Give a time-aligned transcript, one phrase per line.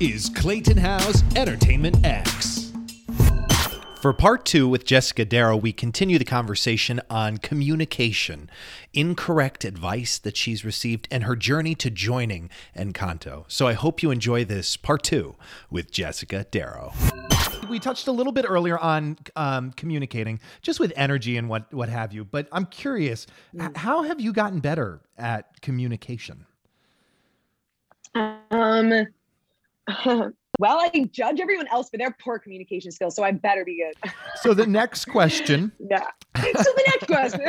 [0.00, 2.70] is Clayton House Entertainment X.
[4.00, 8.48] For part two with Jessica Darrow, we continue the conversation on communication,
[8.94, 13.44] incorrect advice that she's received, and her journey to joining Encanto.
[13.48, 15.34] So I hope you enjoy this part two
[15.68, 16.92] with Jessica Darrow.
[17.68, 21.88] We touched a little bit earlier on um, communicating, just with energy and what what
[21.88, 22.24] have you.
[22.24, 23.26] But I'm curious,
[23.60, 26.46] h- how have you gotten better at communication?
[28.14, 29.08] Um,
[30.58, 34.12] well, I judge everyone else for their poor communication skills, so I better be good.
[34.42, 35.72] So the next question.
[35.78, 36.06] yeah.
[36.36, 37.40] So the next question.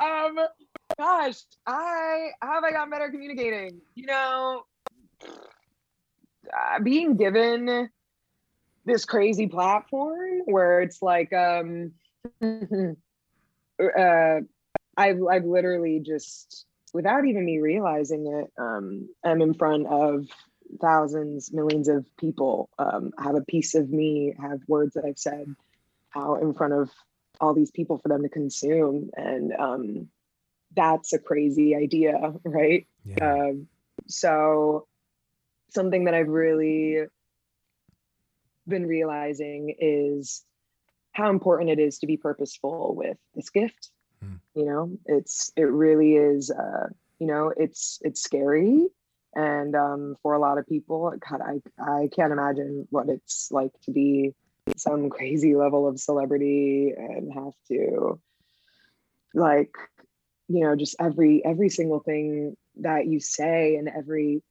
[0.00, 0.38] um,
[0.96, 3.80] gosh, I how have I gotten better communicating?
[3.94, 4.62] You know,
[5.24, 7.88] uh, being given
[8.84, 11.92] this crazy platform where it's like, um,
[12.42, 14.40] uh,
[14.96, 20.26] I've I've literally just without even me realizing it, um, I'm in front of
[20.80, 25.54] thousands, millions of people, um, have a piece of me, have words that I've said
[26.14, 26.90] out in front of
[27.40, 29.10] all these people for them to consume.
[29.16, 30.08] And um,
[30.74, 32.86] that's a crazy idea, right?
[33.04, 33.34] Yeah.
[33.34, 33.68] Um,
[34.06, 34.86] so,
[35.70, 37.06] something that I've really
[38.68, 40.44] been realizing is
[41.12, 43.90] how important it is to be purposeful with this gift
[44.22, 44.40] Mm.
[44.54, 48.86] you know it's it really is uh you know it's it's scary
[49.34, 53.72] and um for a lot of people god i i can't imagine what it's like
[53.82, 54.32] to be
[54.76, 58.20] some crazy level of celebrity and have to
[59.34, 59.72] like
[60.48, 64.42] you know just every every single thing that you say and every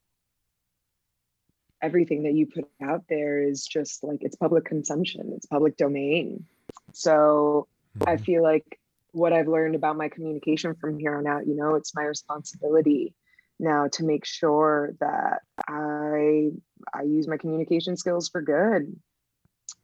[1.82, 6.46] everything that you put out there is just like it's public consumption it's public domain
[6.94, 7.68] so
[8.06, 8.18] i Mhm.
[8.18, 8.80] feel like
[9.12, 13.14] what i've learned about my communication from here on out you know it's my responsibility
[13.62, 16.50] now to make sure that i
[16.94, 18.96] i use my communication skills for good.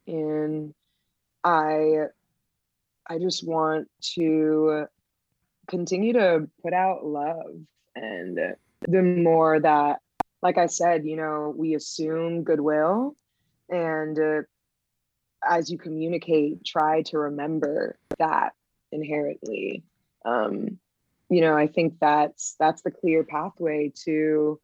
[0.07, 0.73] And
[1.43, 2.07] i
[3.07, 4.85] i just want to
[5.67, 7.53] continue to put out love.
[7.95, 8.39] And
[8.87, 9.99] the more that
[10.41, 13.15] like i said you know we assume goodwill
[13.69, 14.41] and uh,
[15.47, 18.53] as you communicate try to remember that
[18.91, 19.83] inherently
[20.25, 20.77] um
[21.29, 24.59] you know i think that's that's the clear pathway to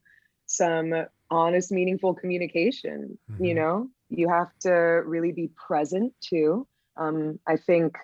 [0.46, 0.92] some
[1.30, 3.54] honest meaningful communication you Mhm.
[3.54, 7.96] know you have to really be present too um i think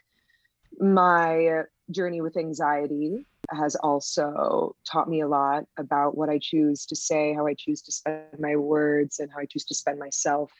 [0.79, 6.97] my journey with anxiety has also taught me a lot about what I choose to
[6.97, 10.53] say, how I choose to spend my words, and how I choose to spend myself.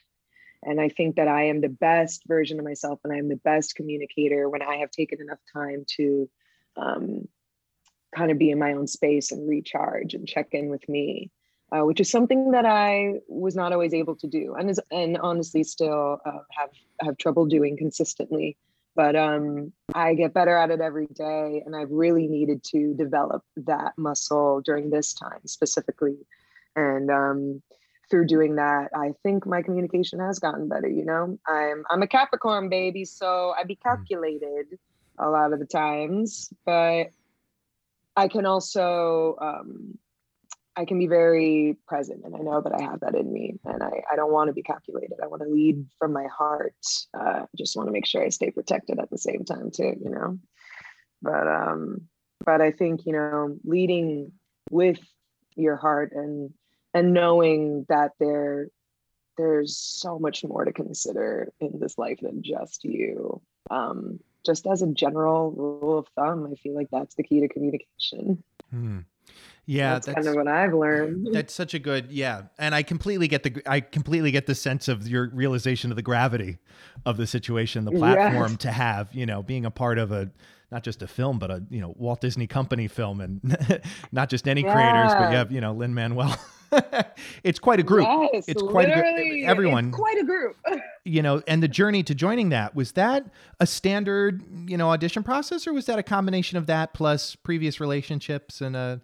[0.63, 3.35] And I think that I am the best version of myself and I am the
[3.35, 6.29] best communicator when I have taken enough time to
[6.77, 7.27] um,
[8.15, 11.31] kind of be in my own space and recharge and check in with me,
[11.71, 15.17] uh, which is something that I was not always able to do and, is, and
[15.17, 16.69] honestly still uh, have,
[17.01, 18.57] have trouble doing consistently
[18.95, 21.63] but um, I get better at it every day.
[21.65, 26.17] And I've really needed to develop that muscle during this time specifically.
[26.75, 27.61] And um,
[28.11, 30.87] through doing that, I think my communication has gotten better.
[30.87, 34.77] You know, I'm I'm a Capricorn baby, so I be calculated
[35.17, 37.07] a lot of the times, but
[38.15, 39.97] I can also um,
[40.75, 43.83] I can be very present and I know that I have that in me and
[43.83, 45.17] I, I don't want to be calculated.
[45.21, 46.75] I want to lead from my heart.
[47.13, 50.09] Uh, just want to make sure I stay protected at the same time too, you
[50.09, 50.37] know?
[51.21, 52.01] But, um,
[52.45, 54.31] but I think, you know, leading
[54.69, 54.99] with
[55.55, 56.53] your heart and,
[56.93, 58.67] and knowing that there,
[59.37, 63.41] there's so much more to consider in this life than just you.
[63.69, 67.47] Um, just as a general rule of thumb, I feel like that's the key to
[67.47, 68.43] communication.
[68.69, 68.99] Hmm.
[69.67, 71.27] Yeah, that's, kind of what I've learned.
[71.31, 74.87] That's such a good, yeah, and I completely get the I completely get the sense
[74.87, 76.57] of your realization of the gravity
[77.05, 78.57] of the situation, the platform Yes.
[78.61, 80.31] to have, you know, being a part of a
[80.71, 83.57] not just a film, but a you know Walt Disney Company film, and
[84.11, 86.35] not just any creators, but you have you know Lin Manuel.
[87.43, 90.57] it's quite a group, Yes, It's quite a everyone- It's quite a group.
[91.05, 93.25] you know, and the journey to joining that was that
[93.59, 97.79] a standard you know audition process, or was that a combination of that plus previous
[97.79, 99.01] relationships and a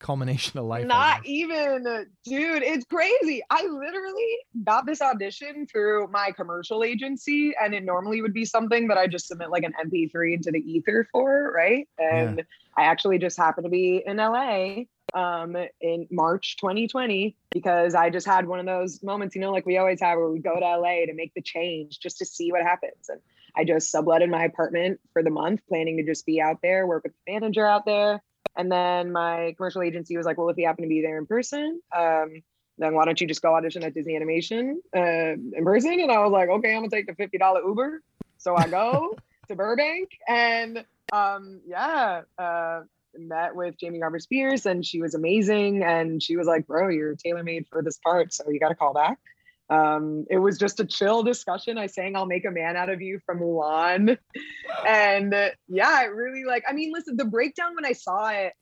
[0.00, 0.86] culmination of life?
[0.86, 2.62] Not even, uh, dude.
[2.62, 3.42] It's crazy.
[3.50, 8.88] I literally got this audition through my commercial agency, and it normally would be something
[8.88, 11.86] that I just submit like an MP3 into the ether for, right?
[11.98, 12.42] And
[12.76, 14.84] I actually just happened to be in LA
[15.14, 19.66] um in March 2020 because I just had one of those moments, you know, like
[19.66, 22.52] we always have where we go to LA to make the change just to see
[22.52, 23.08] what happens.
[23.08, 23.20] And
[23.56, 27.04] I just subletted my apartment for the month, planning to just be out there, work
[27.04, 28.22] with the manager out there.
[28.56, 31.26] And then my commercial agency was like, well, if you happen to be there in
[31.26, 32.42] person, um,
[32.78, 36.00] then why don't you just go audition at Disney Animation uh, in person?
[36.00, 38.02] And I was like, okay, I'm gonna take the fifty dollar Uber.
[38.38, 39.18] So I go
[39.48, 42.82] to Burbank, and um, yeah, uh,
[43.16, 45.82] met with Jamie Garber Spears, and she was amazing.
[45.82, 48.74] And she was like, bro, you're tailor made for this part, so you got to
[48.74, 49.18] call back.
[49.70, 51.78] Um, it was just a chill discussion.
[51.78, 54.18] I sang "I'll Make a Man Out of You" from Mulan,
[54.86, 56.64] and uh, yeah, it really like.
[56.68, 58.52] I mean, listen, the breakdown when I saw it,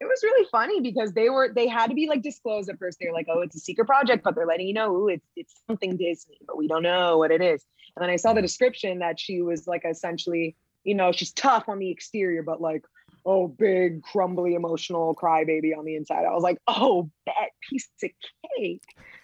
[0.00, 3.00] it was really funny because they were they had to be like disclosed at first.
[3.00, 5.26] They were like, "Oh, it's a secret project," but they're letting you know, "Ooh, it's
[5.34, 7.64] it's something Disney," but we don't know what it is.
[7.96, 10.54] And then I saw the description that she was like essentially,
[10.84, 12.84] you know, she's tough on the exterior, but like
[13.26, 16.24] oh, big, crumbly, emotional crybaby on the inside.
[16.24, 18.10] I was like, oh, that piece of
[18.56, 18.82] cake.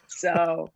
[0.08, 0.70] So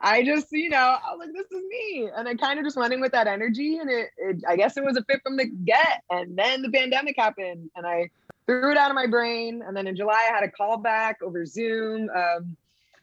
[0.00, 2.08] I just, you know, I was like, this is me.
[2.16, 3.78] And I kind of just went in with that energy.
[3.78, 6.02] And it, it, I guess it was a fit from the get.
[6.10, 8.10] And then the pandemic happened and I
[8.46, 9.62] threw it out of my brain.
[9.64, 12.56] And then in July, I had a call back over Zoom um,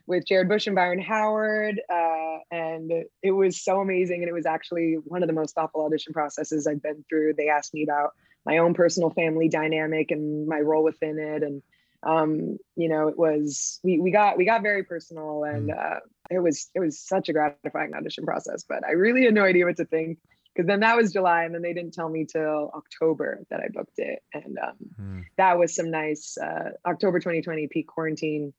[0.06, 1.80] with Jared Bush and Byron Howard.
[1.88, 4.20] Uh, and it was so amazing.
[4.20, 7.34] And it was actually one of the most thoughtful audition processes I've been through.
[7.34, 8.14] They asked me about
[8.44, 11.42] my own personal family dynamic and my role within it.
[11.42, 11.62] And
[12.02, 15.78] um, you know, it was we we got we got very personal and mm.
[15.78, 16.00] uh,
[16.30, 18.64] it was it was such a gratifying audition process.
[18.68, 20.18] But I really had no idea what to think
[20.54, 23.68] because then that was July and then they didn't tell me till October that I
[23.72, 24.20] booked it.
[24.32, 25.24] And um, mm.
[25.36, 28.52] that was some nice uh, October 2020 peak quarantine.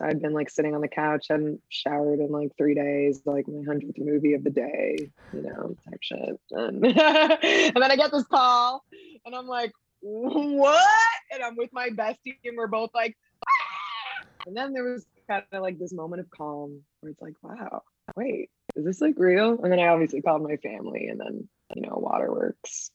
[0.00, 3.62] I'd been like sitting on the couch, hadn't showered in like three days, like my
[3.66, 6.40] hundredth movie of the day, you know, type shit.
[6.50, 8.84] And, and then I get this call
[9.24, 10.84] and I'm like, what?
[11.32, 13.16] And I'm with my bestie, and we're both like,
[13.46, 14.26] ah!
[14.46, 17.82] and then there was kind of like this moment of calm where it's like, wow,
[18.16, 19.60] wait, is this like real?
[19.62, 22.90] And then I obviously called my family, and then you know, Waterworks.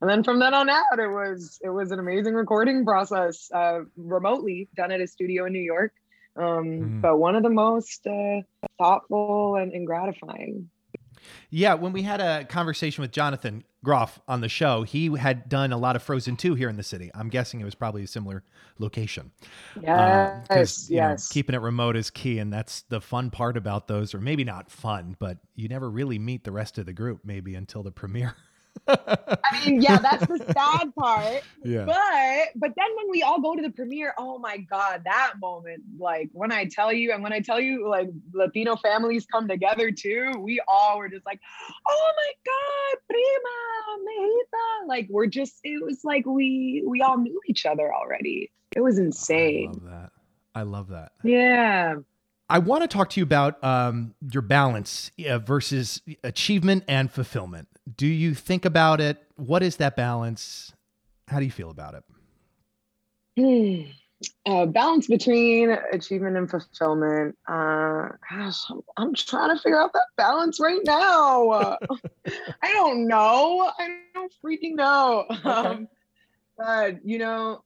[0.00, 3.80] And then from then on out, it was it was an amazing recording process, uh,
[3.96, 5.92] remotely done at a studio in New York,
[6.36, 7.00] um, mm.
[7.00, 8.40] but one of the most uh,
[8.78, 10.68] thoughtful and, and gratifying.
[11.50, 15.72] Yeah, when we had a conversation with Jonathan Groff on the show, he had done
[15.72, 17.10] a lot of Frozen 2 here in the city.
[17.14, 18.42] I'm guessing it was probably a similar
[18.78, 19.30] location.
[19.80, 20.46] Yes.
[20.50, 20.90] Uh, yes.
[20.90, 22.38] Know, keeping it remote is key.
[22.38, 26.18] And that's the fun part about those, or maybe not fun, but you never really
[26.18, 28.36] meet the rest of the group maybe until the premiere.
[28.86, 31.42] I mean, yeah, that's the sad part.
[31.66, 31.86] Yeah.
[31.86, 35.82] But but then when we all go to the premiere, oh my god, that moment,
[35.98, 39.90] like when I tell you, and when I tell you, like Latino families come together
[39.90, 41.40] too, we all were just like,
[41.88, 44.88] oh my god, prima, mejita.
[44.88, 48.50] Like we're just, it was like we we all knew each other already.
[48.76, 49.70] It was insane.
[49.70, 50.10] I love that.
[50.54, 51.12] I love that.
[51.22, 51.94] Yeah.
[52.48, 57.68] I want to talk to you about um, your balance uh, versus achievement and fulfillment.
[57.96, 59.22] Do you think about it?
[59.36, 60.72] What is that balance?
[61.28, 62.04] How do you feel about it?
[63.36, 63.90] Hmm.
[64.46, 67.36] Uh, balance between achievement and fulfillment.
[67.46, 71.50] Uh, gosh, I'm, I'm, trying to figure out that balance right now.
[71.50, 71.76] Uh,
[72.62, 73.70] I don't know.
[73.78, 75.26] I don't freaking know.
[75.30, 75.50] Okay.
[75.50, 75.88] Um,
[76.56, 77.64] but you know,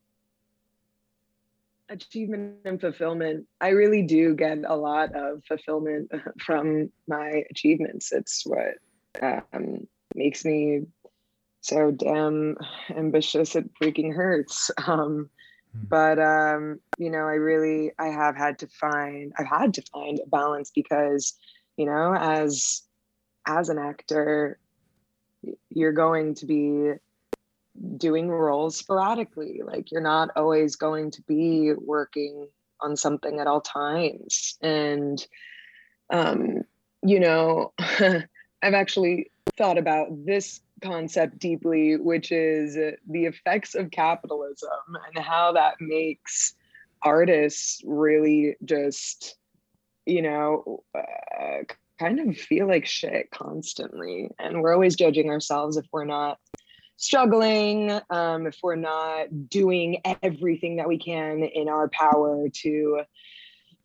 [1.88, 3.46] achievement and fulfillment.
[3.60, 6.10] I really do get a lot of fulfillment
[6.44, 8.10] from my achievements.
[8.12, 8.78] It's what
[9.22, 9.86] um,
[10.18, 10.82] makes me
[11.60, 12.56] so damn
[12.90, 13.56] ambitious.
[13.56, 14.70] It freaking hurts.
[14.86, 15.30] Um,
[15.72, 15.84] hmm.
[15.88, 20.20] but um, you know, I really I have had to find I've had to find
[20.20, 21.34] a balance because
[21.76, 22.82] you know, as
[23.46, 24.58] as an actor,
[25.70, 26.92] you're going to be
[27.96, 29.60] doing roles sporadically.
[29.64, 32.48] Like you're not always going to be working
[32.80, 34.56] on something at all times.
[34.60, 35.24] And,
[36.10, 36.62] um,
[37.02, 37.72] you know,
[38.62, 44.68] I've actually thought about this concept deeply, which is the effects of capitalism
[45.14, 46.54] and how that makes
[47.02, 49.36] artists really just,
[50.06, 51.64] you know, uh,
[51.98, 54.30] kind of feel like shit constantly.
[54.38, 56.38] And we're always judging ourselves if we're not
[56.96, 63.02] struggling, um, if we're not doing everything that we can in our power to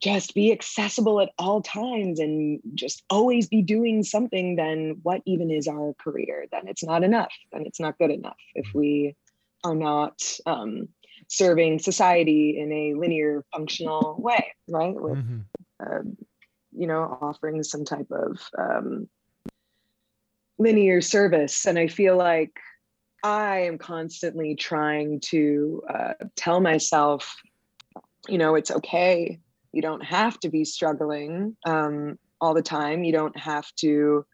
[0.04, 5.50] just be accessible at all times and just always be doing something, then what even
[5.50, 6.44] is our career?
[6.52, 7.32] Then it's not enough.
[7.52, 9.16] Then it's not good enough if we
[9.64, 10.88] are not um,
[11.28, 14.94] serving society in a linear, functional way, right?
[14.94, 15.38] With, mm-hmm.
[15.80, 16.02] uh,
[16.72, 19.08] you know, offering some type of um,
[20.58, 21.64] linear service.
[21.64, 22.52] And I feel like
[23.22, 27.34] I am constantly trying to uh, tell myself,
[28.28, 29.40] you know, it's okay.
[29.74, 33.04] You don't have to be struggling um, all the time.
[33.04, 34.24] You don't have to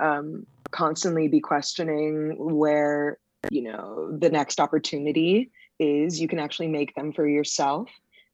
[0.00, 6.20] um, constantly be questioning where, you know, the next opportunity is.
[6.20, 7.88] You can actually make them for yourself.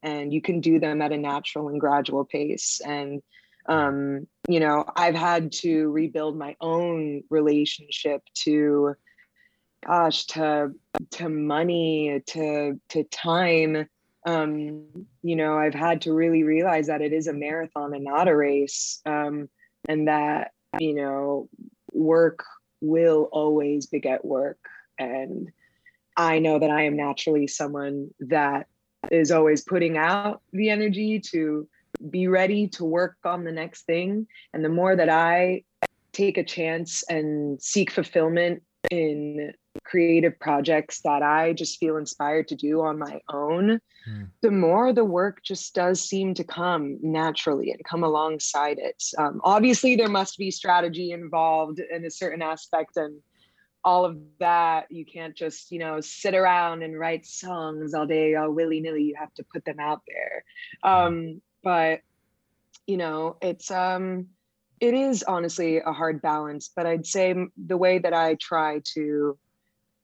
[0.05, 3.23] and you can do them at a natural and gradual pace and
[3.69, 8.95] um, you know i've had to rebuild my own relationship to
[9.87, 10.71] gosh to
[11.11, 13.87] to money to to time
[14.25, 18.29] um, you know i've had to really realize that it is a marathon and not
[18.29, 19.49] a race um,
[19.89, 21.49] and that you know
[21.93, 22.45] work
[22.81, 24.59] will always beget work.
[24.99, 25.51] And
[26.17, 28.67] i know that i am naturally someone that
[29.11, 31.69] is always putting out the energy to
[32.11, 34.27] be ready to work on the next thing.
[34.53, 35.65] And the more that i
[36.13, 39.53] take a chance and seek fulfillment in
[39.83, 44.29] creative projects that I just feel inspired to do on my own, mm.
[44.41, 49.03] the more the work just does seem to come naturally and come alongside it.
[49.19, 53.21] Um, obviously, there must be strategy involved in a certain aspect and
[53.83, 54.87] all of that.
[54.91, 59.03] You can't just, you know, sit around and write songs all day, all willy nilly.
[59.03, 60.45] You have to put them out there.
[60.83, 60.89] Hmm.
[60.89, 62.01] Um, but,
[62.87, 64.29] you know, it's, um,
[64.81, 69.39] it is honestly a hard balance, but I'd say the way that I try to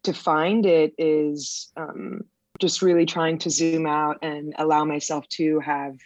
[0.04, 2.22] to find it is um,
[2.58, 5.96] just really trying to zoom out and allow myself to have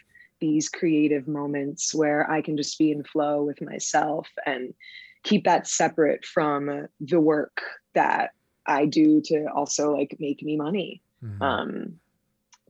[0.40, 4.74] these creative moments where I can just be in flow with myself and
[5.22, 7.62] keep that separate from the work
[7.94, 8.30] that
[8.66, 11.02] I do to also like make me money.
[11.22, 11.42] Mm-hmm.
[11.42, 12.00] Um,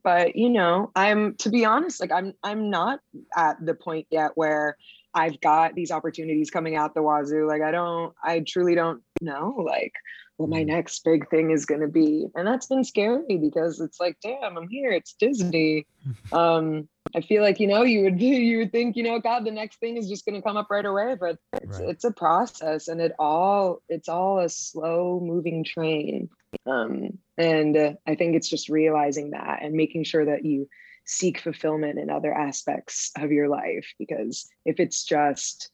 [0.03, 3.01] but you know, I'm to be honest, like I'm I'm not
[3.37, 4.77] at the point yet where
[5.15, 7.47] I've got these opportunities coming out the wazoo.
[7.47, 9.55] Like I don't, I truly don't know.
[9.65, 9.93] Like
[10.37, 10.67] what my mm.
[10.67, 14.57] next big thing is going to be and that's been scary because it's like damn
[14.57, 15.87] i'm here it's disney
[16.33, 19.51] um i feel like you know you would you would think you know god the
[19.51, 21.89] next thing is just going to come up right away but it's, right.
[21.89, 26.29] it's a process and it all it's all a slow moving train
[26.67, 30.69] um and uh, i think it's just realizing that and making sure that you
[31.07, 35.71] seek fulfillment in other aspects of your life because if it's just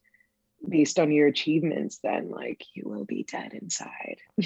[0.69, 4.19] based on your achievements then like you will be dead inside.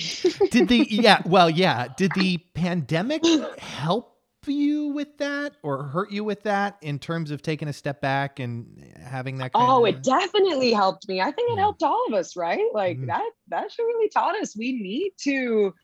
[0.50, 1.88] Did the yeah well yeah.
[1.96, 3.24] Did the pandemic
[3.58, 4.14] help
[4.46, 8.38] you with that or hurt you with that in terms of taking a step back
[8.38, 9.94] and having that oh of...
[9.94, 11.20] it definitely helped me.
[11.20, 12.66] I think it helped all of us right?
[12.72, 13.06] Like mm-hmm.
[13.06, 15.74] that that should really taught us we need to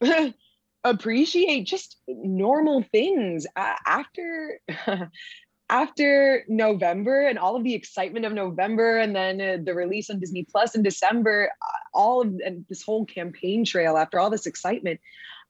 [0.84, 3.46] appreciate just normal things.
[3.56, 4.60] Uh, after
[5.68, 10.20] after November and all of the excitement of November and then uh, the release on
[10.20, 14.46] Disney Plus in December, uh, all of and this whole campaign trail after all this
[14.46, 15.00] excitement,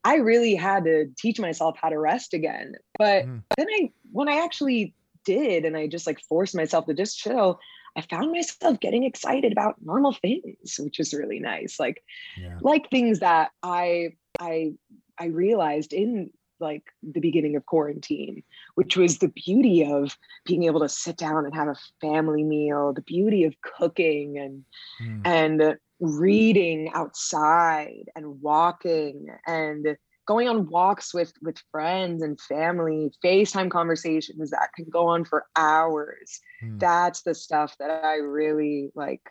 [0.03, 2.73] I really had to teach myself how to rest again.
[2.97, 3.43] But mm.
[3.57, 7.59] then I when I actually did and I just like forced myself to just chill,
[7.95, 11.79] I found myself getting excited about normal things, which is really nice.
[11.79, 12.03] Like
[12.41, 12.57] yeah.
[12.61, 14.73] like things that I I
[15.19, 18.43] I realized in like the beginning of quarantine,
[18.75, 22.93] which was the beauty of being able to sit down and have a family meal,
[22.93, 24.63] the beauty of cooking and
[25.01, 25.21] mm.
[25.25, 29.97] and reading outside and walking and
[30.27, 35.45] going on walks with with friends and family facetime conversations that can go on for
[35.55, 36.79] hours mm.
[36.79, 39.21] that's the stuff that i really like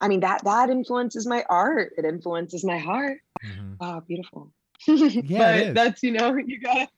[0.00, 3.74] i mean that that influences my art it influences my heart mm-hmm.
[3.80, 4.50] oh beautiful
[4.86, 6.88] yeah, but that's you know you got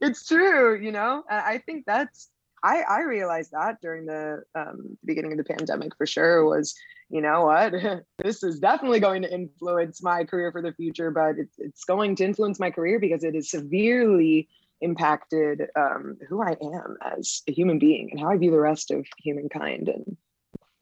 [0.00, 1.24] it's true you know?
[1.28, 2.30] I think that's
[2.62, 6.74] i i realized that during the um, beginning of the pandemic for sure was
[7.12, 7.74] you know what?
[8.22, 12.16] This is definitely going to influence my career for the future but it's, it's going
[12.16, 14.48] to influence my career because it has severely
[14.80, 18.90] impacted um, who i am as a human being and how i view the rest
[18.90, 20.16] of humankind and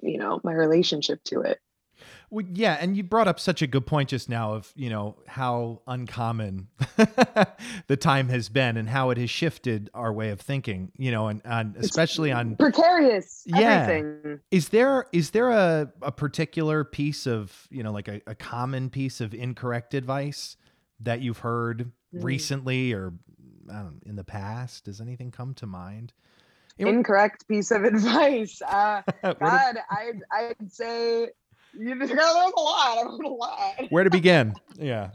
[0.02, 1.58] you know my relationship to it
[2.30, 5.16] well, yeah, and you brought up such a good point just now of you know
[5.26, 6.68] how uncommon
[7.86, 10.92] the time has been and how it has shifted our way of thinking.
[10.96, 13.42] You know, and, and especially on precarious.
[13.46, 14.40] Yeah, everything.
[14.50, 18.90] is there is there a a particular piece of you know like a, a common
[18.90, 20.56] piece of incorrect advice
[21.00, 22.24] that you've heard mm.
[22.24, 23.12] recently or
[24.04, 24.84] in the past?
[24.84, 26.12] Does anything come to mind?
[26.78, 28.62] Incorrect piece of advice.
[28.62, 31.30] Uh, God, I'd I'd say
[31.78, 32.98] you just got learn a lot.
[32.98, 33.74] I've heard a lot.
[33.90, 34.54] Where to begin?
[34.80, 35.10] Yeah.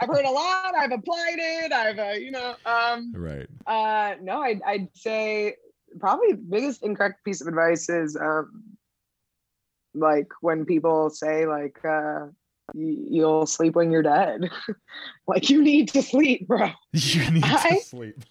[0.00, 0.74] I've heard a lot.
[0.74, 1.70] I've applied it.
[1.70, 3.46] I've, uh, you know, um, right.
[3.66, 5.56] Uh, no, I'd, I'd say
[5.98, 8.62] probably the biggest incorrect piece of advice is, um,
[9.92, 12.28] like when people say like, uh,
[12.72, 14.50] you'll sleep when you're dead.
[15.26, 16.70] like you need to sleep, bro.
[16.94, 18.24] You need I, to sleep.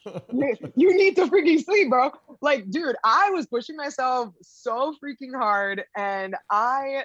[0.76, 2.10] you need to freaking sleep, bro.
[2.42, 7.04] Like, dude, I was pushing myself so freaking hard and I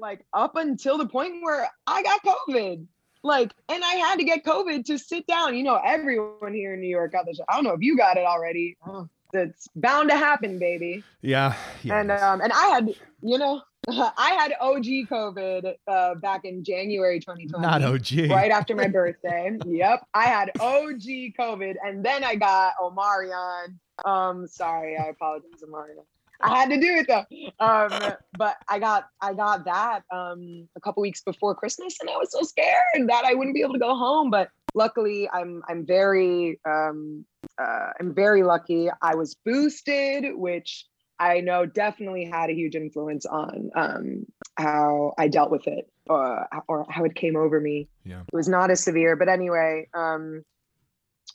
[0.00, 2.86] like up until the point where I got COVID.
[3.22, 5.54] like, and I had to get COVID to sit down.
[5.54, 7.38] You know, everyone here in New York got this.
[7.48, 8.76] I don't know if you got it already.
[8.86, 11.04] Oh, it's bound to happen, baby.
[11.20, 11.54] Yeah.
[11.82, 12.88] yeah and um, and I had,
[13.22, 17.62] you know, I had OG COVID uh, back in January 2020.
[17.62, 18.30] Not OG.
[18.30, 19.56] Right after my birthday.
[19.66, 20.06] yep.
[20.14, 23.76] I had OG COVID and then I got Omarion.
[24.04, 26.04] Um, sorry, I apologize, Omarion.
[26.42, 27.24] I had to do it though.
[27.64, 32.16] Um, but I got I got that um, a couple weeks before Christmas, and I
[32.16, 34.30] was so scared that I wouldn't be able to go home.
[34.30, 37.24] But luckily, I'm I'm very um,
[37.58, 38.88] uh, I'm very lucky.
[39.02, 40.86] I was boosted, which
[41.18, 46.44] I know definitely had a huge influence on um, how I dealt with it uh,
[46.66, 47.88] or how it came over me.
[48.04, 48.20] Yeah.
[48.20, 50.42] It was not as severe, but anyway, um,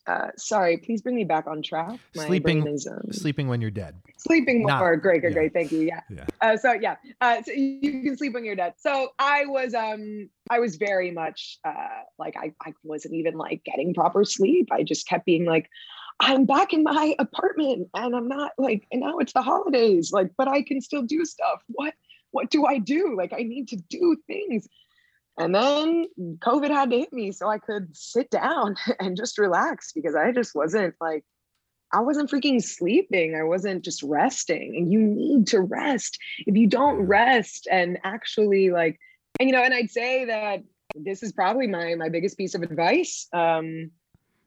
[0.07, 1.99] uh, sorry, please bring me back on track.
[2.15, 3.95] My sleeping, is, um, sleeping when you're dead.
[4.17, 4.67] Sleeping more.
[4.67, 5.29] Not, great, great, yeah.
[5.31, 5.53] great.
[5.53, 5.81] Thank you.
[5.81, 6.01] Yeah.
[6.09, 6.25] yeah.
[6.41, 8.73] Uh, so yeah, uh, so you can sleep when you're dead.
[8.77, 13.63] So I was, um, I was very much uh, like I, I wasn't even like
[13.63, 14.69] getting proper sleep.
[14.71, 15.69] I just kept being like,
[16.19, 20.31] I'm back in my apartment and I'm not like, and now it's the holidays, like,
[20.37, 21.61] but I can still do stuff.
[21.67, 21.93] What,
[22.31, 23.15] what do I do?
[23.17, 24.67] Like, I need to do things.
[25.37, 29.91] And then COVID had to hit me so I could sit down and just relax
[29.91, 31.23] because I just wasn't like,
[31.93, 33.35] I wasn't freaking sleeping.
[33.35, 34.75] I wasn't just resting.
[34.75, 36.17] And you need to rest.
[36.45, 38.99] If you don't rest and actually like,
[39.39, 40.63] and you know, and I'd say that
[40.95, 43.27] this is probably my my biggest piece of advice.
[43.33, 43.91] Um,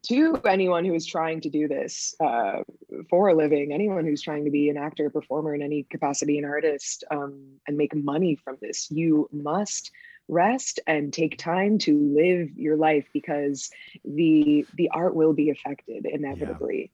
[0.01, 2.63] to anyone who is trying to do this uh,
[3.09, 6.45] for a living, anyone who's trying to be an actor, performer in any capacity, an
[6.45, 9.91] artist, um, and make money from this, you must
[10.29, 13.69] rest and take time to live your life because
[14.05, 16.91] the the art will be affected inevitably.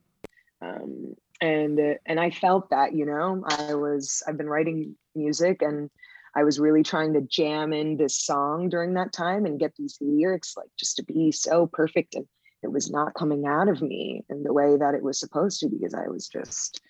[0.62, 0.70] Yeah.
[0.70, 5.90] Um, and and I felt that, you know, I was I've been writing music and
[6.36, 9.98] I was really trying to jam in this song during that time and get these
[10.02, 12.26] lyrics like just to be so perfect and
[12.64, 15.70] it was not coming out of me in the way that it was supposed to
[15.70, 16.82] because I was just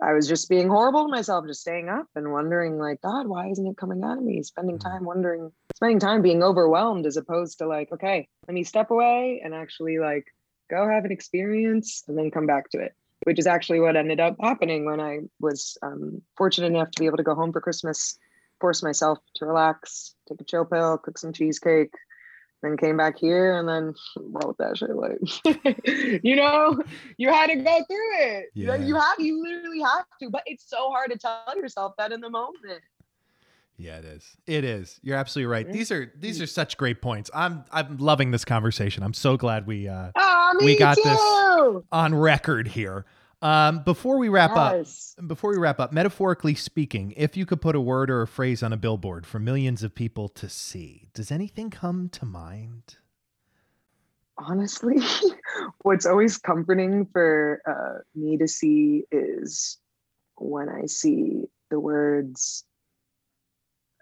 [0.00, 3.48] I was just being horrible to myself, just staying up and wondering, like, God, why
[3.48, 4.42] isn't it coming out of me?
[4.42, 4.88] Spending mm-hmm.
[4.88, 9.40] time wondering, spending time being overwhelmed as opposed to like, okay, let me step away
[9.42, 10.26] and actually like
[10.68, 14.20] go have an experience and then come back to it, which is actually what ended
[14.20, 17.60] up happening when I was um, fortunate enough to be able to go home for
[17.60, 18.18] Christmas,
[18.60, 21.94] force myself to relax, take a chill pill, cook some cheesecake,
[22.66, 26.80] then came back here and then wrote that shit like you know
[27.16, 28.46] you had to go through it.
[28.54, 28.76] Yeah.
[28.76, 32.20] you have you literally have to but it's so hard to tell yourself that in
[32.20, 32.82] the moment.
[33.78, 34.36] Yeah it is.
[34.46, 34.98] It is.
[35.02, 35.70] You're absolutely right.
[35.70, 37.30] These are these are such great points.
[37.34, 39.02] I'm i'm loving this conversation.
[39.02, 41.02] I'm so glad we uh oh, we got too.
[41.04, 43.04] this on record here
[43.46, 45.14] um, before we wrap yes.
[45.16, 48.26] up, before we wrap up, metaphorically speaking, if you could put a word or a
[48.26, 52.96] phrase on a billboard for millions of people to see, does anything come to mind?
[54.36, 54.96] Honestly,
[55.82, 59.78] what's always comforting for uh, me to see is
[60.38, 62.64] when I see the words,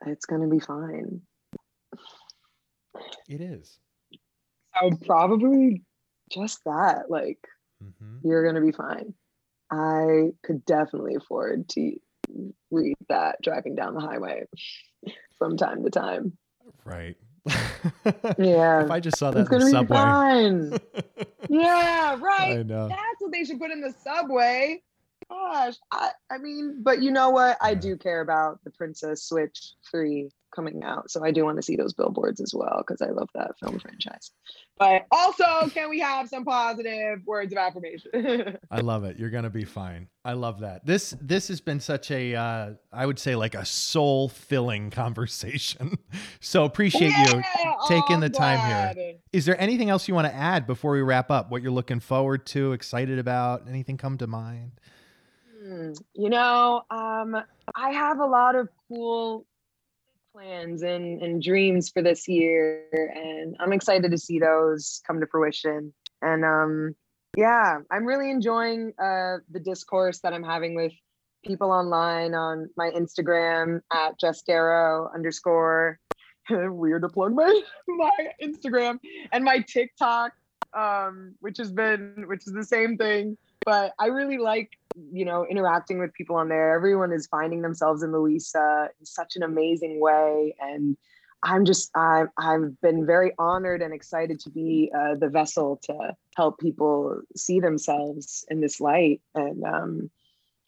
[0.06, 1.20] it's going to be fine.
[3.28, 3.78] It is.
[4.80, 5.82] So probably
[6.30, 7.46] just that, like,
[7.82, 8.26] mm-hmm.
[8.26, 9.12] you're going to be fine.
[9.74, 11.96] I could definitely afford to
[12.70, 14.44] read that driving down the highway
[15.38, 16.36] from time to time.
[16.84, 17.16] Right.
[18.38, 18.84] yeah.
[18.84, 19.96] if I just saw that it's in the subway.
[19.96, 20.78] Fine.
[21.48, 22.58] yeah, right.
[22.58, 22.88] I know.
[22.88, 24.82] That's what they should put in the subway.
[25.28, 27.56] Gosh, I, I mean, but you know what?
[27.60, 31.10] I do care about the Princess Switch 3 coming out.
[31.10, 33.78] So I do want to see those billboards as well because I love that film
[33.78, 34.30] franchise.
[34.78, 38.58] But also, can we have some positive words of affirmation?
[38.70, 39.18] I love it.
[39.18, 40.08] You're gonna be fine.
[40.24, 40.84] I love that.
[40.84, 45.96] This this has been such a uh, I would say like a soul filling conversation.
[46.40, 47.34] so appreciate yeah!
[47.34, 47.42] you
[47.88, 49.14] taking oh, the time here.
[49.32, 51.50] Is there anything else you want to add before we wrap up?
[51.50, 53.68] What you're looking forward to, excited about?
[53.68, 54.72] Anything come to mind?
[55.64, 57.36] Hmm, you know, um,
[57.74, 59.46] I have a lot of cool
[60.34, 65.26] plans and, and dreams for this year and i'm excited to see those come to
[65.28, 65.94] fruition.
[66.22, 66.94] And um
[67.36, 70.92] yeah i'm really enjoying uh the discourse that i'm having with
[71.46, 76.00] people online on my instagram at just darrow underscore.
[76.50, 78.98] Weird to plug my my instagram
[79.32, 80.32] and my tiktok
[80.76, 84.70] um which has been which is the same thing but i really like
[85.12, 86.74] you know, interacting with people on there.
[86.74, 90.54] Everyone is finding themselves in Luisa in such an amazing way.
[90.60, 90.96] And
[91.42, 96.14] I'm just, I, I've been very honored and excited to be uh, the vessel to
[96.36, 99.20] help people see themselves in this light.
[99.34, 100.10] And um,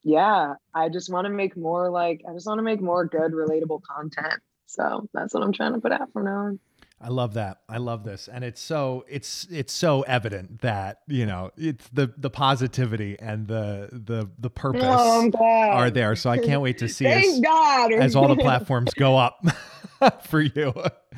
[0.02, 3.32] yeah, I just want to make more like, I just want to make more good,
[3.32, 6.58] relatable content So that's what I'm trying to put out from now on.
[7.00, 7.58] I love that.
[7.68, 8.26] I love this.
[8.26, 13.46] And it's so it's it's so evident that, you know, it's the the positivity and
[13.46, 16.16] the the the purpose Oh, are there.
[16.16, 17.92] So I can't wait to see Thank as, God.
[17.92, 19.44] as all the platforms go up
[20.24, 20.72] for you.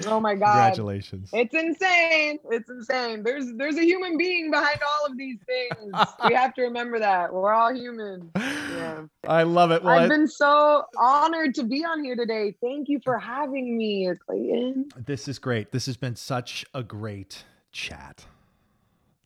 [0.06, 0.46] oh my God.
[0.52, 1.30] Congratulations.
[1.32, 2.40] It's insane.
[2.50, 3.22] It's insane.
[3.22, 5.92] There's there's a human being behind all of these things.
[6.28, 7.32] we have to remember that.
[7.32, 8.32] We're all human.
[8.78, 9.02] Yeah.
[9.26, 9.82] I love it.
[9.82, 12.54] Well, I've been so honored to be on here today.
[12.60, 14.90] Thank you for having me, Clayton.
[15.06, 15.72] this is great.
[15.72, 18.26] This has been such a great chat.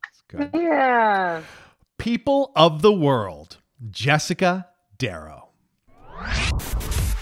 [0.09, 0.49] It's good.
[0.53, 1.43] Yeah.
[1.97, 3.57] People of the world,
[3.89, 5.49] Jessica Darrow.